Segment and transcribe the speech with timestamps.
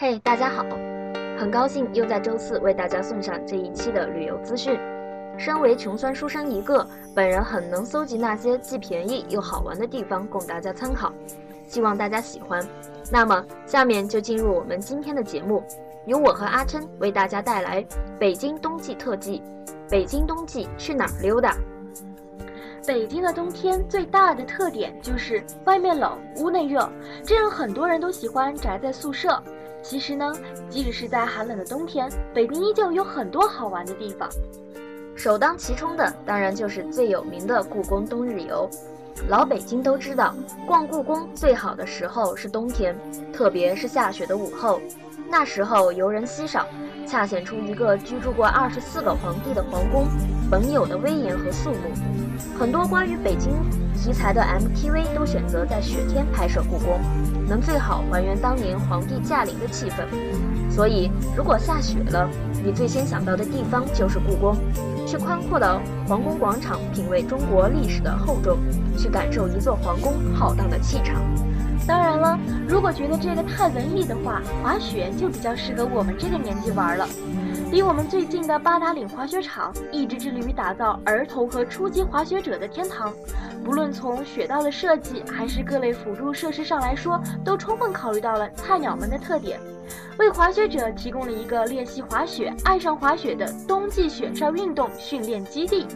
[0.00, 0.64] 嘿，大家好，
[1.38, 4.80] 很高兴又在周四为大家送上这一期的旅游资讯。
[5.36, 11.12] 身为穷酸书生一个，本人很能搜集那些既便宜又好玩的地方供大家参考，
[11.66, 12.66] 希望大家喜欢。
[13.12, 15.62] 那么，下面就进入我们今天的节目，
[16.06, 17.86] 由我和阿琛为大家带来
[18.18, 19.42] 北京冬季特辑。
[19.90, 21.54] 北京冬季去哪儿溜达？
[22.86, 26.90] 北京的冬天最大的特点就是外面冷，屋内热，
[27.22, 29.38] 这让很多人都喜欢宅在宿舍。
[29.82, 30.32] 其实呢，
[30.68, 34.28] 即使是在寒冷的冬天，北京依旧有很多好玩的地方。
[35.16, 38.68] 首当其冲的当然就是最有名的故宫冬日游。
[39.28, 40.34] 老北京都知道，
[40.66, 42.96] 逛故宫最好的时候是冬天，
[43.32, 44.80] 特别是下雪的午后，
[45.30, 46.66] 那时候游人稀少，
[47.06, 50.08] 恰显出一个居住过二十四个皇帝的皇宫
[50.50, 52.58] 本有的威严和肃穆。
[52.58, 53.52] 很多关于北京
[53.94, 56.98] 题材的 MTV 都选择在雪天拍摄故宫，
[57.48, 60.04] 能最好还原当年皇帝驾临的气氛。
[60.70, 62.28] 所以，如果下雪了，
[62.64, 64.56] 你最先想到的地方就是故宫，
[65.06, 68.56] 去宽阔的皇宫广场品味中国历史的厚重，
[68.96, 71.20] 去感受一座皇宫浩荡的气场。
[71.86, 77.06] 当然了，如果觉得这个太文艺的话，滑雪就比较适合我们这个年纪玩了。
[77.72, 83.12] 离我们最近的八达岭滑雪场一直致力于打造儿童和初级滑雪者的天堂，
[83.64, 89.58] 不论从雪道的设计还是各类辅助设施上来说，都充分考虑到了菜鸟们的特点，
[90.20, 95.86] 为滑雪者提供了一个练习滑雪、爱上滑雪的冬季雪上运动训练基地。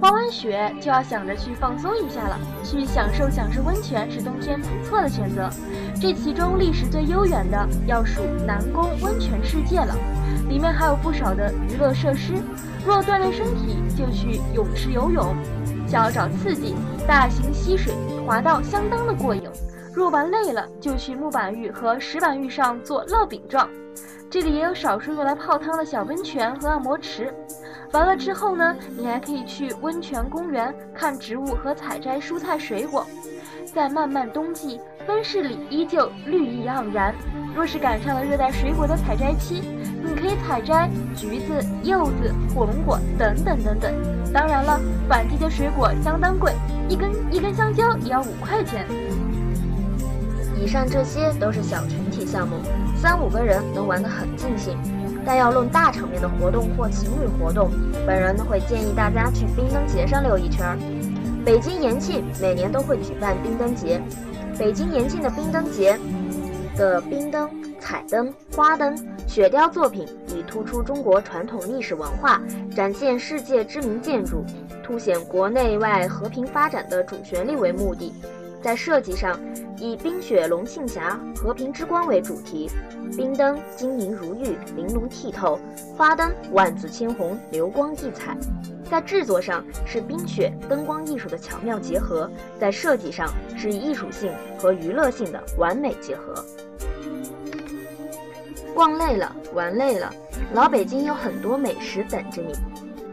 [0.00, 5.50] 滑完雪就要想着去放松一下了，去享受享受温泉是冬天不错的选择。
[6.00, 9.96] 这其中历史最悠远的要数南宫温泉世界了，
[10.48, 12.34] 里面还有不少的娱乐设施。
[12.86, 15.34] 若锻炼身体，就去泳池游泳；
[15.88, 17.92] 想要找刺激，大型溪水
[18.24, 19.42] 滑道相当的过瘾。
[19.98, 23.68] 若玩累了，就去木板浴和石板浴上做烙饼状。
[24.30, 27.34] 这里也有少数用来泡汤的小温泉和按摩池。
[27.90, 33.04] 完了之后呢，你还可以去温泉公园看植物和采摘蔬菜水果。
[33.74, 37.12] 在漫漫冬季，温室里依旧绿意盎然。
[37.52, 39.62] 若是赶上了热带水果的采摘期，
[40.00, 43.92] 你可以采摘橘子、柚子、火龙果等等等等。
[44.32, 46.52] 当然了，反季的水果相当贵，
[46.88, 48.86] 一根一根香蕉也要五块钱。
[50.60, 52.56] 以上这些都是小群体项目，
[52.96, 54.76] 三五个人能玩得很尽兴。
[55.24, 57.70] 但要论大场面的活动或情侣活动，
[58.06, 60.78] 本人会建议大家去冰灯节上溜一圈。
[61.44, 64.00] 北京延庆每年都会举办冰灯节，
[64.58, 65.98] 北京延庆的冰灯节
[66.76, 67.48] 的冰灯、
[67.78, 72.40] 彩灯、花灯、雪雕作品，以突出中国传统历史文化、
[72.74, 74.44] 展现世界知名建筑、
[74.82, 78.12] 凸显国内外和平发展的主旋律为目的。
[78.60, 79.38] 在设计上，
[79.76, 82.68] 以冰雪龙庆峡、和平之光为主题，
[83.16, 85.58] 冰灯晶莹如玉、玲珑剔透，
[85.96, 88.36] 花灯万紫千红、流光溢彩。
[88.90, 96.44] 在制作上是冰雪灯光艺术的巧妙结合，在设计上是艺术性和娱乐性的完美结合。
[98.74, 100.12] 逛累了，玩累了，
[100.52, 102.54] 老北京有很多美食等着你。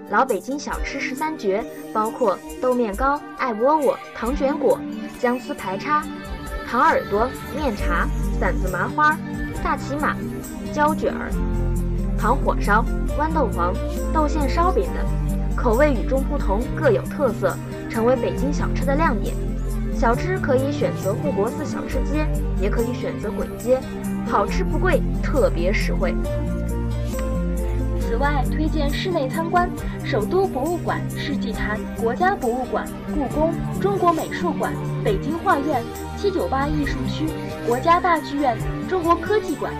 [0.09, 4.79] 老北京小吃十三绝，包括豆面糕、艾窝窝、糖卷果。
[5.19, 6.03] 姜丝排叉、
[6.69, 8.07] 糖耳朵、面茶、
[8.39, 9.17] 馓子麻花、
[9.63, 10.15] 大骑马、
[10.73, 11.31] 焦卷儿、
[12.17, 12.83] 糖火烧、
[13.17, 13.73] 豌豆黄、
[14.13, 17.57] 豆馅烧饼等，口味与众不同，各有特色，
[17.89, 19.35] 成为北京小吃的亮点。
[19.97, 22.27] 小吃可以选择护国寺小吃街，
[22.61, 23.79] 也可以选择簋街，
[24.27, 26.13] 好吃不贵，特别实惠。
[28.15, 29.69] 此外，推荐室内参观
[30.05, 34.71] 首都博物馆、世纪坛、国家博物馆、故宫、中国美术馆、
[35.03, 35.83] 北京画院、
[36.15, 37.27] 七九八艺术区、
[37.67, 39.73] 国家大剧院、中国科技馆，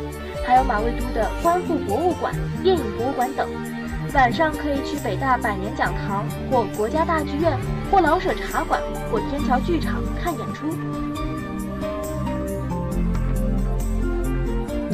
[0.45, 3.47] 还有马未都的观复博物馆、电影博物馆等。
[4.13, 7.57] 晚上可以去北大百年讲堂，或国家大剧院，
[7.89, 10.67] 或老舍茶馆，或天桥剧场看演出。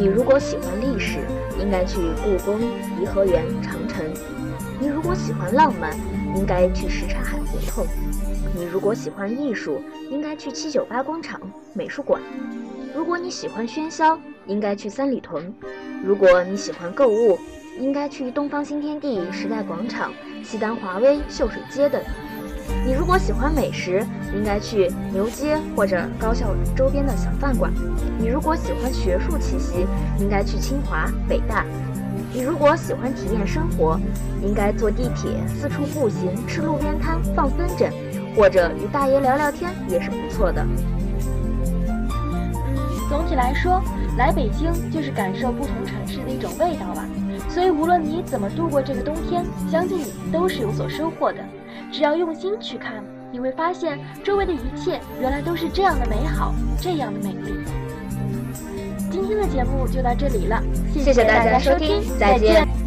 [0.01, 1.19] 你如果喜欢历史，
[1.59, 2.59] 应该去故宫、
[2.99, 4.03] 颐和园、长城；
[4.79, 5.95] 你如果喜欢浪漫，
[6.35, 7.85] 应该去什刹海胡同；
[8.55, 11.39] 你如果喜欢艺术，应该去七九八广场
[11.73, 12.19] 美术馆；
[12.95, 14.17] 如果你喜欢喧嚣，
[14.47, 15.39] 应该去三里屯；
[16.03, 17.37] 如果你喜欢购物，
[17.79, 20.11] 应该去东方新天地、时代广场、
[20.43, 22.01] 西单华威、秀水街等。
[22.83, 24.03] 你如果喜欢美食，
[24.35, 27.69] 应该去牛街或者高校周边的小饭馆；
[28.21, 29.87] 你如果喜欢学术气息
[30.19, 31.65] 应该去清华北大。
[32.31, 33.99] 你如果喜欢体验生活
[34.43, 37.89] 应该坐地铁四处步行吃路边摊放风筝
[38.35, 40.63] 或者与大爷聊聊天也是不错的。
[40.63, 40.77] 嗯
[43.09, 43.81] 总体来说
[44.17, 47.03] 来北京就是感受不同城市的一种味道吧。
[47.49, 51.43] 所以无论你怎么度过这个冬天相信你都是有所收获的。
[51.91, 57.90] 只要用心去看你会发现周围的一切原来都是这样的美好这样的美丽。
[59.21, 60.59] 今天的节目就到这里了
[60.91, 62.80] 谢谢大家收听再见。